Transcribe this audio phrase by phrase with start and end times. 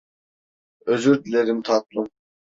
[0.85, 2.07] Özür dilerim tatlım.